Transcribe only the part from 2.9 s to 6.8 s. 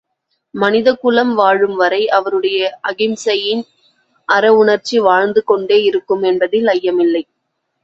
அகிம்சையின் அறவுணர்ச்சி வாழ்ந்து கொண்டே இருக்கும் என்பதில்